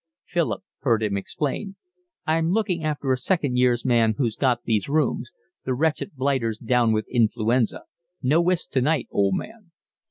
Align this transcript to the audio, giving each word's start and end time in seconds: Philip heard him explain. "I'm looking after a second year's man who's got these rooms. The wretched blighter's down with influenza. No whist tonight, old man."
Philip 0.25 0.63
heard 0.79 1.03
him 1.03 1.15
explain. 1.15 1.75
"I'm 2.25 2.49
looking 2.49 2.83
after 2.83 3.11
a 3.11 3.17
second 3.17 3.59
year's 3.59 3.85
man 3.85 4.15
who's 4.17 4.35
got 4.35 4.63
these 4.63 4.89
rooms. 4.89 5.31
The 5.63 5.75
wretched 5.75 6.15
blighter's 6.15 6.57
down 6.57 6.91
with 6.91 7.05
influenza. 7.07 7.83
No 8.19 8.41
whist 8.41 8.73
tonight, 8.73 9.07
old 9.11 9.35
man." 9.35 9.69